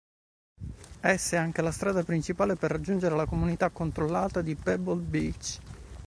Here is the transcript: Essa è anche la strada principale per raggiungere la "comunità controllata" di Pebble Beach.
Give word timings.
Essa 1.01 1.35
è 1.35 1.39
anche 1.39 1.61
la 1.61 1.69
strada 1.69 2.01
principale 2.01 2.55
per 2.55 2.71
raggiungere 2.71 3.15
la 3.15 3.27
"comunità 3.27 3.69
controllata" 3.69 4.41
di 4.41 4.55
Pebble 4.55 4.95
Beach. 4.99 5.59